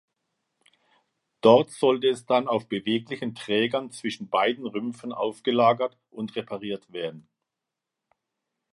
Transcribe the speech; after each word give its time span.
Dort 1.41 1.69
sollte 1.69 2.07
es 2.07 2.25
dann 2.25 2.47
auf 2.47 2.67
beweglichen 2.67 3.35
Trägern 3.35 3.91
zwischen 3.91 4.29
beiden 4.29 4.65
Rümpfen 4.65 5.13
aufgelagert 5.13 5.95
und 6.09 6.35
repariert 6.35 6.91
werden. 6.91 7.29